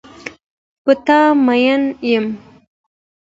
په 0.83 0.91
تا 1.05 1.19
مین 1.45 1.81
یم. 2.09 2.25